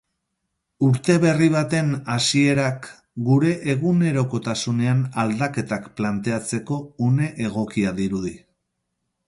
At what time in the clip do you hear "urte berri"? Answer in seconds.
0.85-1.49